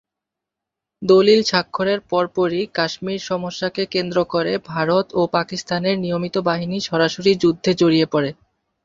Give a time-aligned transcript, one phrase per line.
[1.01, 8.07] দলিল স্বাক্ষরের পরপরই কাশ্মীর সমস্যাকে কেন্দ্র করে ভারত ও পাকিস্তানের নিয়মিত বাহিনী সরাসরি যুদ্ধে জড়িয়ে
[8.13, 8.29] পড়ে।